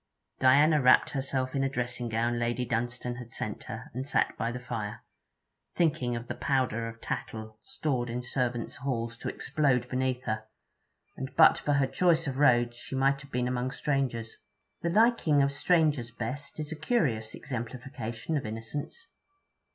[0.39, 4.51] Diana wrapped herself in a dressing gown Lady Dunstane had sent her, and sat by
[4.51, 5.03] the fire,
[5.75, 10.45] thinking of the powder of tattle stored in servants' halls to explode beneath her:
[11.15, 14.37] and but for her choice of roads she might have been among strangers.
[14.81, 19.05] The liking of strangers best is a curious exemplification of innocence.